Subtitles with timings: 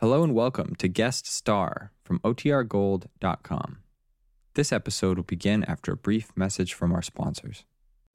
[0.00, 3.78] Hello and welcome to Guest Star from OTRGold.com.
[4.54, 7.64] This episode will begin after a brief message from our sponsors.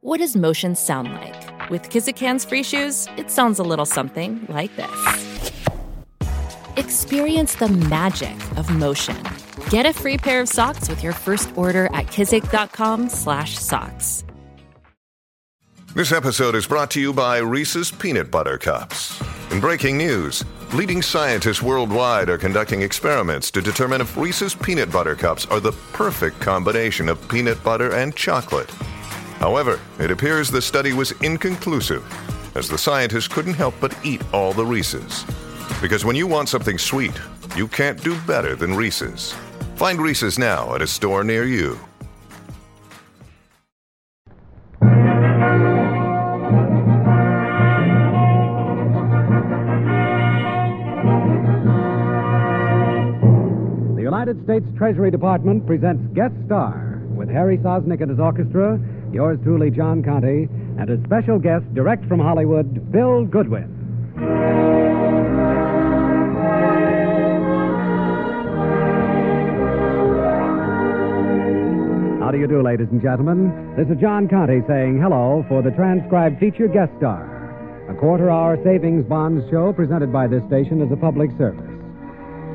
[0.00, 1.70] What does motion sound like?
[1.70, 5.52] With Kizik hands free shoes, it sounds a little something like this.
[6.76, 9.16] Experience the magic of motion.
[9.70, 14.24] Get a free pair of socks with your first order at kizik.com/socks.
[15.94, 19.20] This episode is brought to you by Reese's Peanut Butter Cups.
[19.50, 25.16] In breaking news, leading scientists worldwide are conducting experiments to determine if Reese's Peanut Butter
[25.16, 28.70] Cups are the perfect combination of peanut butter and chocolate.
[29.40, 32.04] However, it appears the study was inconclusive,
[32.54, 35.24] as the scientists couldn't help but eat all the Reese's.
[35.80, 37.18] Because when you want something sweet,
[37.56, 39.34] you can't do better than Reese's.
[39.76, 41.78] Find Reese's now at a store near you.
[53.96, 58.78] The United States Treasury Department presents Guest Star with Harry Sosnick and his orchestra,
[59.12, 63.76] yours truly, John Conte, and a special guest direct from Hollywood, Bill Goodwin.
[72.20, 73.74] How do you do, ladies and gentlemen?
[73.76, 77.26] This is John Conte saying hello for the transcribed feature guest star,
[77.90, 81.66] a quarter hour savings bonds show presented by this station as a public service.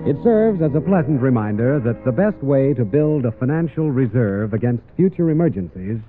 [0.07, 4.53] It serves as a pleasant reminder that the best way to build a financial reserve
[4.53, 5.99] against future emergencies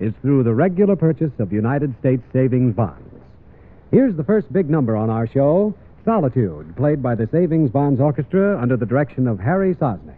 [0.00, 3.02] is through the regular purchase of United States savings bonds.
[3.90, 5.74] Here's the first big number on our show
[6.04, 10.14] Solitude, played by the Savings Bonds Orchestra under the direction of Harry Sosnick.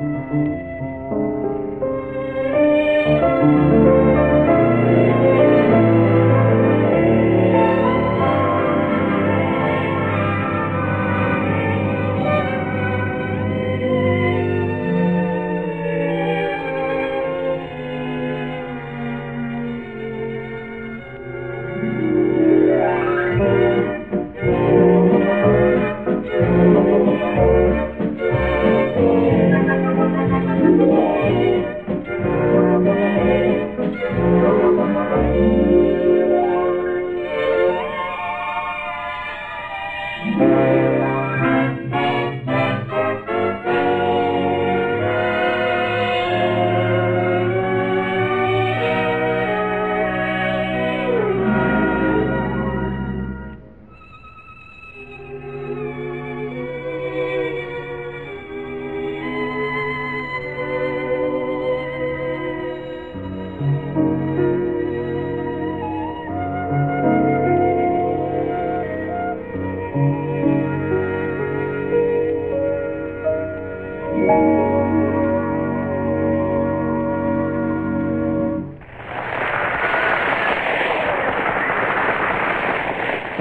[0.00, 0.60] Música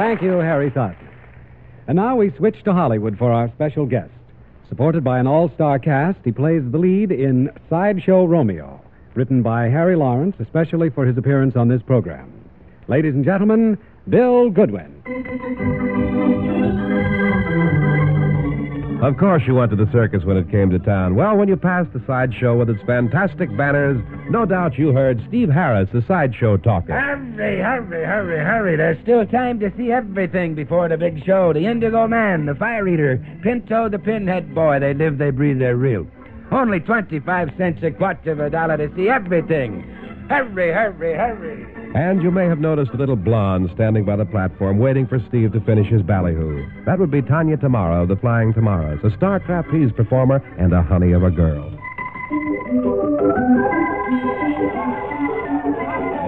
[0.09, 1.07] Thank you, Harry Sosnick.
[1.88, 4.09] And now we switch to Hollywood for our special guest.
[4.67, 8.81] Supported by an all star cast, he plays the lead in Sideshow Romeo,
[9.13, 12.33] written by Harry Lawrence, especially for his appearance on this program.
[12.88, 13.77] Ladies and gentlemen,
[14.09, 15.03] Bill Goodwin.
[19.01, 21.16] Of course, you went to the circus when it came to town.
[21.16, 25.50] Well, when you passed the sideshow with its fantastic banners, no doubt you heard Steve
[25.50, 26.92] Harris, the sideshow talker.
[26.92, 28.75] Hurry, hurry, hurry, hurry.
[28.75, 31.54] There's still time to see everything before the big show.
[31.54, 34.80] The Indigo Man, the Fire Eater, Pinto the Pinhead Boy.
[34.80, 36.06] They live, they breathe, they're real.
[36.52, 39.81] Only 25 cents a quarter of a dollar to see everything.
[40.28, 41.79] Hurry, hurry, hurry.
[41.95, 45.53] And you may have noticed a little blonde standing by the platform waiting for Steve
[45.53, 46.63] to finish his ballyhoo.
[46.86, 50.83] That would be Tanya Tamara of the Flying Tamaras, a star trapeze performer and a
[50.83, 51.71] honey of a girl.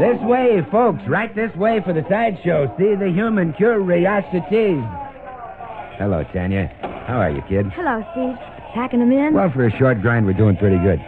[0.01, 2.65] This way, folks, right this way for the sideshow.
[2.79, 4.81] See the human curiosities.
[6.01, 6.73] Hello, Tanya.
[7.05, 7.67] How are you, kid?
[7.75, 8.35] Hello, Steve.
[8.73, 9.35] Packing them in?
[9.35, 10.99] Well, for a short grind, we're doing pretty good.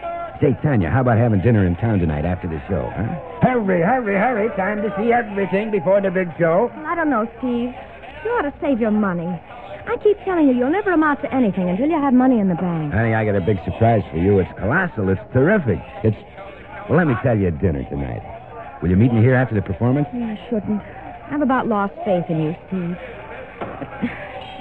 [0.44, 3.08] Say, Tanya, how about having dinner in town tonight after the show, huh?
[3.40, 4.52] Hurry, hurry, hurry.
[4.60, 6.68] Time to see everything before the big show.
[6.68, 7.72] Well, I don't know, Steve.
[7.72, 9.24] You ought to save your money.
[9.24, 12.60] I keep telling you, you'll never amount to anything until you have money in the
[12.60, 12.92] bank.
[12.92, 14.40] Honey, I got a big surprise for you.
[14.40, 15.08] It's colossal.
[15.08, 15.80] It's terrific.
[16.04, 16.20] It's.
[16.92, 18.20] Well, let me tell you at dinner tonight.
[18.84, 20.12] Will you meet me here after the performance?
[20.12, 20.84] I shouldn't.
[21.32, 23.00] I've about lost faith in you, Steve.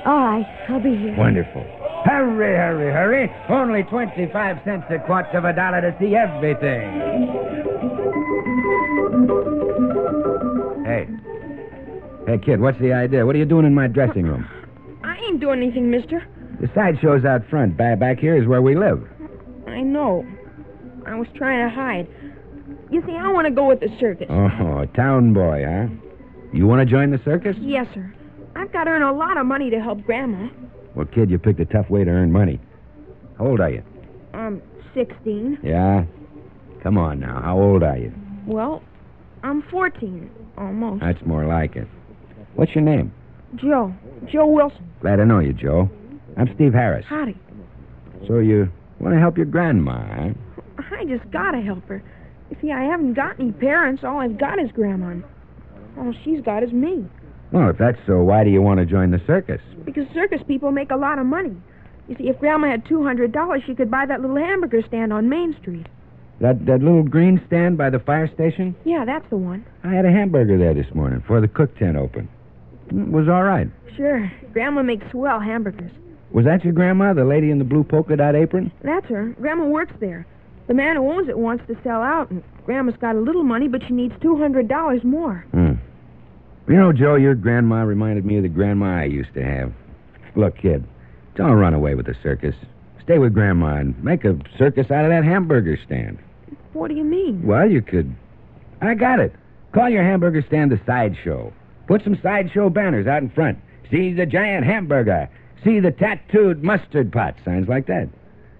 [0.07, 1.19] All right, I'll be here.
[1.19, 1.67] Wonderful.
[2.05, 3.33] Hurry, hurry, hurry.
[3.49, 6.91] Only 25 cents a quarter of a dollar to see everything.
[10.85, 11.09] Hey.
[12.27, 13.25] Hey, kid, what's the idea?
[13.25, 14.47] What are you doing in my dressing room?
[15.05, 16.27] I ain't doing anything, mister.
[16.61, 17.77] The sideshow's out front.
[17.77, 19.03] Back, back here is where we live.
[19.67, 20.27] I know.
[21.07, 22.07] I was trying to hide.
[22.91, 24.27] You see, I want to go with the circus.
[24.29, 25.87] Oh, a town boy, huh?
[26.53, 27.57] You want to join the circus?
[27.61, 28.13] Yes, sir.
[28.55, 30.49] I've got to earn a lot of money to help Grandma.
[30.95, 32.61] Well, kid, you picked a tough way to earn money.
[33.39, 33.83] How old are you?
[34.35, 34.63] I'm
[34.95, 35.59] 16.
[35.63, 36.05] Yeah?
[36.83, 37.41] Come on now.
[37.43, 38.13] How old are you?
[38.47, 38.83] Well,
[39.43, 41.03] I'm 14, almost.
[41.03, 41.89] That's more like it.
[42.55, 43.13] What's your name?
[43.57, 43.95] Joe.
[44.31, 44.91] Joe Wilson.
[45.01, 45.89] Glad to know you, Joe.
[46.37, 47.05] I'm Steve Harris.
[47.09, 47.37] Howdy.
[48.27, 50.31] So you want to help your grandma, huh?
[51.01, 52.03] I just got to help her.
[52.51, 54.03] You see, I haven't got any parents.
[54.05, 55.27] All I've got is Grandma.
[55.99, 57.07] All she's got is me.
[57.53, 59.61] Well, if that's so, why do you want to join the circus?
[59.85, 61.55] Because circus people make a lot of money.
[62.09, 65.55] You see, if Grandma had $200, she could buy that little hamburger stand on Main
[65.61, 65.87] Street.
[66.41, 68.75] That that little green stand by the fire station?
[68.85, 69.65] Yeah, that's the one.
[69.85, 72.29] I had a hamburger there this morning before the cook tent opened.
[72.89, 73.69] It was all right.
[73.97, 74.31] Sure.
[74.53, 75.93] Grandma makes swell hamburgers.
[76.33, 78.73] Was that your grandma, the lady in the blue polka dot apron?
[78.83, 79.37] That's her.
[79.41, 80.27] Grandma works there.
[80.67, 83.69] The man who owns it wants to sell out, and Grandma's got a little money,
[83.69, 85.45] but she needs $200 more.
[85.53, 85.72] Hmm.
[86.69, 89.73] You know, Joe, your grandma reminded me of the grandma I used to have.
[90.37, 90.85] Look, kid,
[91.35, 92.55] don't run away with the circus.
[93.03, 96.19] Stay with grandma and make a circus out of that hamburger stand.
[96.73, 97.45] What do you mean?
[97.45, 98.15] Well, you could.
[98.81, 99.35] I got it.
[99.73, 101.53] Call your hamburger stand the sideshow.
[101.89, 103.59] Put some sideshow banners out in front.
[103.91, 105.29] See the giant hamburger.
[105.65, 107.35] See the tattooed mustard pot.
[107.45, 108.09] Signs like that.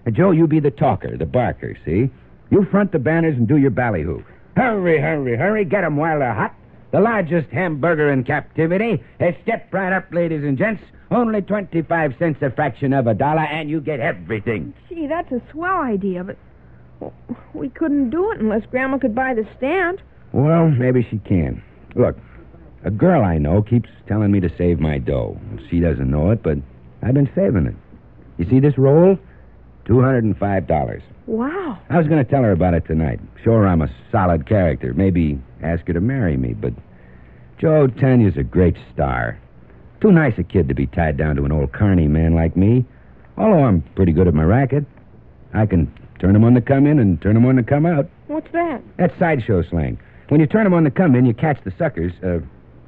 [0.05, 2.09] And Joe, you be the talker, the barker, see?
[2.49, 4.23] You front the banners and do your ballyhoo.
[4.55, 5.65] Hurry, hurry, hurry.
[5.65, 6.53] Get 'em while they're hot.
[6.93, 9.03] The largest hamburger in captivity.
[9.17, 10.83] Hey, step right up, ladies and gents.
[11.09, 14.75] Only 25 cents a fraction of a dollar, and you get everything.
[14.87, 16.37] Gee, that's a swell idea, but
[16.99, 17.11] well,
[17.55, 20.03] we couldn't do it unless Grandma could buy the stand.
[20.33, 21.63] Well, maybe she can.
[21.95, 22.15] Look,
[22.83, 25.39] a girl I know keeps telling me to save my dough.
[25.71, 26.59] She doesn't know it, but
[27.01, 27.75] I've been saving it.
[28.37, 29.17] You see this roll?
[29.85, 31.01] $205.
[31.25, 31.77] Wow.
[31.89, 33.19] I was going to tell her about it tonight.
[33.43, 34.93] Show her I'm a solid character.
[34.93, 36.73] Maybe ask her to marry me, but
[37.59, 39.39] Joe Tanya's a great star.
[40.01, 42.85] Too nice a kid to be tied down to an old carny man like me.
[43.37, 44.85] Although I'm pretty good at my racket.
[45.53, 48.07] I can turn 'em on to come in and turn 'em on to come out.
[48.27, 48.81] What's that?
[48.97, 49.97] That's sideshow slang.
[50.29, 52.39] When you turn 'em on to come in, you catch the suckers, uh,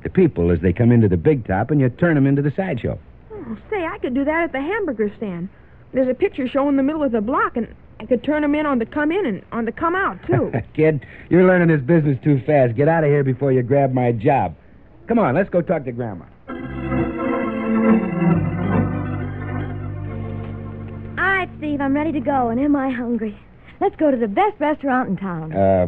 [0.04, 2.52] the people, as they come into the big top, and you turn 'em into the
[2.52, 2.98] sideshow.
[3.32, 5.50] Oh, say, I could do that at the hamburger stand.
[5.96, 8.54] There's a picture show in the middle of the block, and I could turn 'em
[8.54, 10.52] in on the come in and on the come out, too.
[10.76, 12.76] Kid, you're learning this business too fast.
[12.76, 14.56] Get out of here before you grab my job.
[15.08, 16.26] Come on, let's go talk to Grandma.
[21.18, 23.40] All right, Steve, I'm ready to go, and am I hungry?
[23.80, 25.54] Let's go to the best restaurant in town.
[25.54, 25.88] Uh,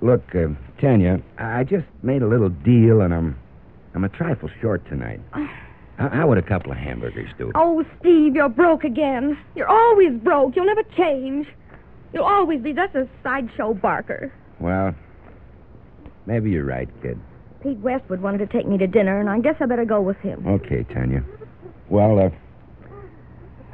[0.00, 0.46] look, uh,
[0.80, 3.36] Tanya, I just made a little deal, and I'm,
[3.96, 5.20] I'm a trifle short tonight.
[6.00, 7.52] How, would a couple of hamburgers do?
[7.54, 9.36] Oh, Steve, you're broke again.
[9.54, 10.56] You're always broke.
[10.56, 11.46] You'll never change.
[12.14, 14.32] You'll always be just a sideshow barker.
[14.60, 14.94] Well,
[16.24, 17.20] maybe you're right, kid.
[17.62, 20.16] Pete Westwood wanted to take me to dinner, and I guess I better go with
[20.18, 20.46] him.
[20.46, 21.22] Okay, Tanya.
[21.90, 22.30] Well, uh,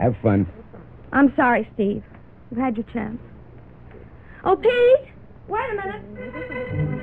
[0.00, 0.48] have fun.
[1.12, 2.02] I'm sorry, Steve.
[2.50, 3.20] You've had your chance.
[4.42, 5.12] Oh, Pete!
[5.46, 6.95] Wait a minute.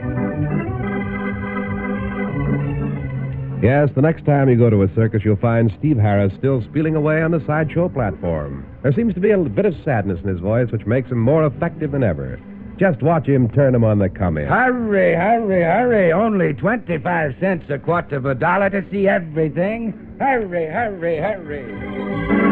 [3.63, 6.97] Yes, the next time you go to a circus, you'll find Steve Harris still spieling
[6.97, 8.67] away on the sideshow platform.
[8.83, 11.45] There seems to be a bit of sadness in his voice, which makes him more
[11.45, 12.41] effective than ever.
[12.77, 14.49] Just watch him turn him on the come in.
[14.49, 16.11] Hurry, hurry, hurry.
[16.11, 20.17] Only 25 cents a quarter of a dollar to see everything.
[20.19, 22.42] Hurry, hurry, hurry.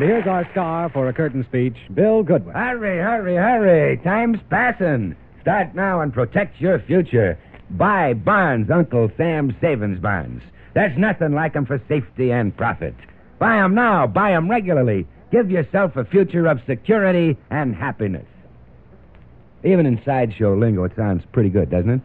[0.00, 2.54] And here's our star for a curtain speech, Bill Goodwin.
[2.54, 3.98] Hurry, hurry, hurry.
[3.98, 5.14] Time's passing.
[5.42, 7.38] Start now and protect your future.
[7.68, 10.42] Buy bonds, Uncle Sam savings bonds.
[10.72, 12.94] There's nothing like 'em for safety and profit.
[13.38, 14.06] Buy 'em now.
[14.06, 15.06] Buy 'em regularly.
[15.30, 18.24] Give yourself a future of security and happiness.
[19.64, 22.00] Even in sideshow lingo, it sounds pretty good, doesn't it?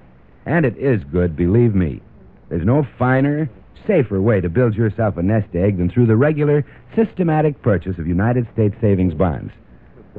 [0.45, 2.01] And it is good, believe me.
[2.49, 3.47] There's no finer,
[3.88, 6.65] safer way to build yourself a nest egg than through the regular,
[6.96, 9.51] systematic purchase of United States savings bonds.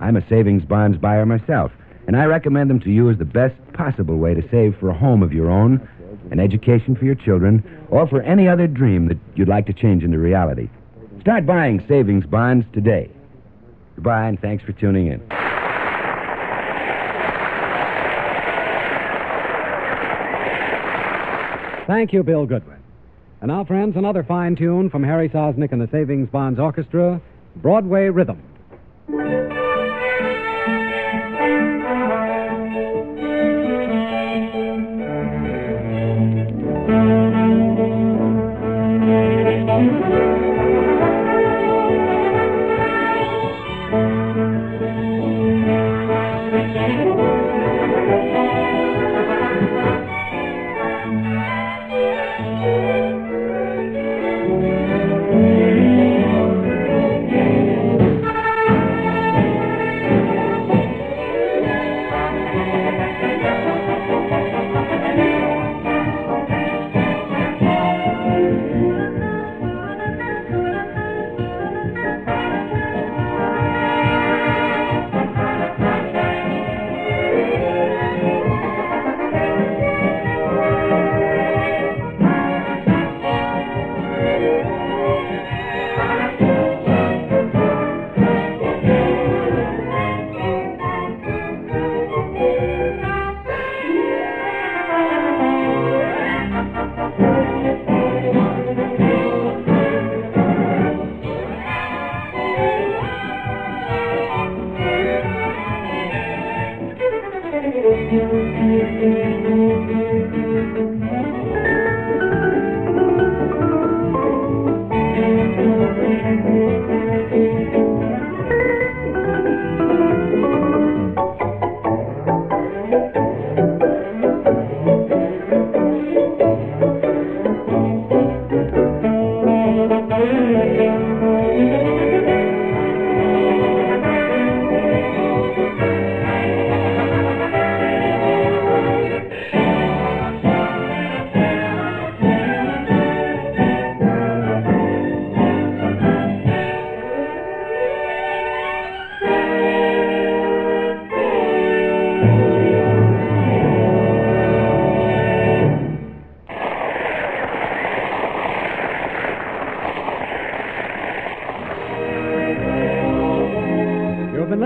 [0.00, 1.72] I'm a savings bonds buyer myself,
[2.06, 4.98] and I recommend them to you as the best possible way to save for a
[4.98, 5.86] home of your own,
[6.30, 10.04] an education for your children, or for any other dream that you'd like to change
[10.04, 10.68] into reality.
[11.20, 13.10] Start buying savings bonds today.
[13.94, 15.26] Goodbye, and thanks for tuning in.
[21.86, 22.76] Thank you, Bill Goodwin.
[23.40, 27.20] And now, friends, another fine tune from Harry Sosnick and the Savings Bonds Orchestra,
[27.56, 28.42] Broadway Rhythm.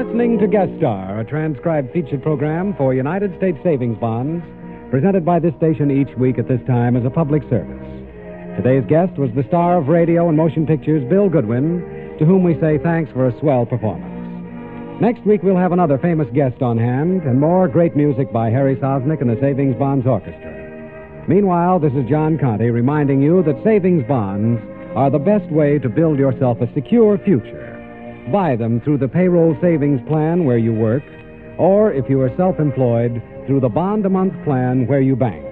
[0.02, 4.42] Listening to Guest Star, a transcribed featured program for United States Savings Bonds,
[4.90, 7.84] presented by this station each week at this time as a public service.
[8.56, 12.58] Today's guest was the star of radio and motion pictures, Bill Goodwin, to whom we
[12.60, 14.08] say thanks for a swell performance.
[15.02, 18.76] Next week, we'll have another famous guest on hand and more great music by Harry
[18.76, 21.24] Sosnick and the Savings Bonds Orchestra.
[21.28, 24.62] Meanwhile, this is John Conte reminding you that savings bonds
[24.96, 27.69] are the best way to build yourself a secure future.
[28.32, 31.02] Buy them through the payroll savings plan where you work,
[31.58, 35.44] or if you are self employed, through the bond a month plan where you bank.